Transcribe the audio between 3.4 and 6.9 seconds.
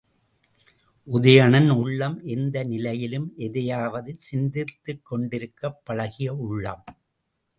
எதையாவது சிந்தித்துக் கொண்டிருக்கப் பழகிய உள்ளம்.